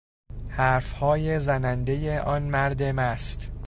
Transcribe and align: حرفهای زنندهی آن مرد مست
حرفهای 0.49 1.39
زنندهی 1.39 2.17
آن 2.17 2.41
مرد 2.41 2.83
مست 2.83 3.51